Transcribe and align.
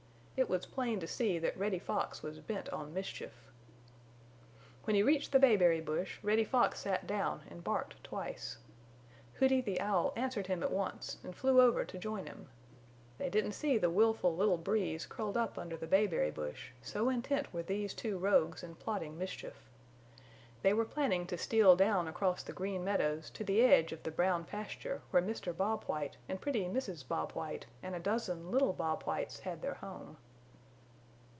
It 0.37 0.49
was 0.49 0.65
plain 0.65 0.99
to 1.01 1.05
see 1.07 1.37
that 1.37 1.55
Reddy 1.55 1.77
Fox 1.77 2.23
was 2.23 2.39
bent 2.39 2.67
on 2.69 2.95
mischief. 2.95 3.51
When 4.85 4.95
he 4.95 5.03
reached 5.03 5.33
the 5.33 5.37
bayberry 5.37 5.81
bush 5.81 6.17
Reddy 6.23 6.45
Fox 6.45 6.79
sat 6.79 7.05
down 7.05 7.41
and 7.47 7.63
barked 7.63 8.03
twice. 8.03 8.57
Hooty 9.35 9.61
the 9.61 9.79
Owl 9.79 10.11
answered 10.15 10.47
him 10.47 10.63
at 10.63 10.71
once 10.71 11.17
and 11.23 11.35
flew 11.35 11.61
over 11.61 11.85
to 11.85 11.97
join 11.99 12.25
him. 12.25 12.49
They 13.19 13.29
didn't 13.29 13.51
see 13.51 13.77
the 13.77 13.91
willful 13.91 14.35
little 14.35 14.57
Breeze 14.57 15.05
curled 15.05 15.37
up 15.37 15.59
under 15.59 15.77
the 15.77 15.85
bayberry 15.85 16.31
bush, 16.31 16.71
so 16.81 17.07
intent 17.09 17.53
were 17.53 17.61
these 17.61 17.93
two 17.93 18.17
rogues 18.17 18.63
in 18.63 18.73
plotting 18.73 19.19
mischief. 19.19 19.63
They 20.63 20.73
were 20.73 20.85
planning 20.85 21.27
to 21.27 21.37
steal 21.37 21.75
down 21.75 22.07
across 22.07 22.41
the 22.41 22.51
Green 22.51 22.83
Meadows 22.83 23.29
to 23.31 23.43
the 23.43 23.61
edge 23.61 23.91
of 23.91 24.01
the 24.01 24.09
Brown 24.11 24.45
Pasture 24.45 25.03
where 25.11 25.21
Mr. 25.21 25.55
Bob 25.55 25.83
White 25.83 26.17
and 26.27 26.41
pretty 26.41 26.65
Mrs. 26.65 27.07
Bob 27.07 27.33
White 27.33 27.67
and 27.83 27.93
a 27.93 27.99
dozen 27.99 28.49
little 28.49 28.73
Bob 28.73 29.03
Whites 29.03 29.41
had 29.41 29.61
their 29.61 29.75
home. 29.75 30.17